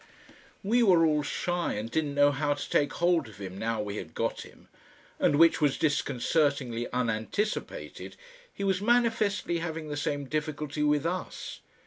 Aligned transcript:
We 0.63 0.81
were 0.81 1.05
all 1.05 1.21
shy 1.21 1.73
and 1.73 1.91
didn't 1.91 2.15
know 2.15 2.31
how 2.31 2.55
to 2.55 2.69
take 2.71 2.93
hold 2.93 3.27
of 3.27 3.37
him 3.39 3.55
now 3.59 3.83
we 3.83 3.97
had 3.97 4.15
got 4.15 4.41
him, 4.41 4.67
and, 5.19 5.35
which 5.35 5.61
was 5.61 5.77
disconcertingly 5.77 6.91
unanticipated, 6.91 8.15
he 8.51 8.63
was 8.63 8.81
manifestly 8.81 9.59
having 9.59 9.89
the 9.89 9.95
same 9.95 10.25
difficulty 10.25 10.81
with 10.81 11.05
us. 11.05 11.59